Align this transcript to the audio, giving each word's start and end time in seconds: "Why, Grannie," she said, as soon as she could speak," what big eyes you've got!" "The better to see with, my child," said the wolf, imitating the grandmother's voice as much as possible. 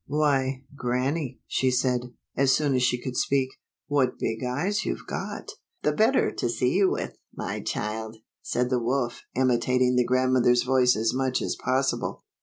"Why, 0.07 0.63
Grannie," 0.75 1.41
she 1.45 1.69
said, 1.69 2.11
as 2.35 2.51
soon 2.51 2.73
as 2.73 2.81
she 2.81 2.99
could 2.99 3.15
speak," 3.15 3.49
what 3.87 4.17
big 4.17 4.43
eyes 4.43 4.83
you've 4.83 5.05
got!" 5.05 5.49
"The 5.83 5.91
better 5.91 6.31
to 6.31 6.49
see 6.49 6.83
with, 6.83 7.19
my 7.35 7.61
child," 7.61 8.17
said 8.41 8.71
the 8.71 8.81
wolf, 8.81 9.21
imitating 9.35 9.97
the 9.97 10.03
grandmother's 10.03 10.63
voice 10.63 10.95
as 10.95 11.13
much 11.13 11.39
as 11.39 11.55
possible. 11.55 12.23